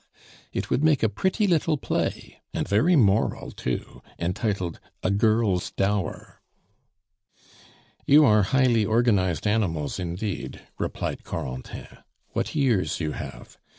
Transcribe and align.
It 0.51 0.71
would 0.71 0.83
make 0.83 1.03
a 1.03 1.09
pretty 1.09 1.45
little 1.45 1.77
play, 1.77 2.41
and 2.55 2.67
very 2.67 2.95
moral 2.95 3.51
too, 3.51 4.01
entitled 4.17 4.79
'A 5.03 5.11
Girl's 5.11 5.69
Dower.'" 5.69 6.41
"You 8.07 8.25
are 8.25 8.41
highly 8.41 8.83
organized 8.83 9.45
animals, 9.45 9.99
indeed," 9.99 10.59
replied 10.79 11.23
Corentin. 11.23 11.99
"What 12.29 12.55
ears 12.55 12.99
you 12.99 13.11
have! 13.11 13.59